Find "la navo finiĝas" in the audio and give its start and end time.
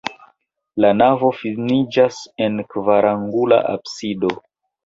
0.85-2.19